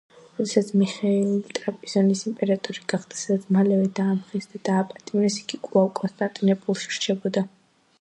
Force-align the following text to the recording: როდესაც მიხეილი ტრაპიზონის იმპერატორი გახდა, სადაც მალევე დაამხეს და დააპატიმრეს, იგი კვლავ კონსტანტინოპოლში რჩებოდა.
როდესაც 0.35 0.69
მიხეილი 0.81 1.51
ტრაპიზონის 1.59 2.23
იმპერატორი 2.31 2.83
გახდა, 2.95 3.19
სადაც 3.25 3.47
მალევე 3.59 3.93
დაამხეს 4.01 4.51
და 4.55 4.65
დააპატიმრეს, 4.73 5.41
იგი 5.45 5.63
კვლავ 5.69 5.97
კონსტანტინოპოლში 6.03 6.95
რჩებოდა. 7.01 7.51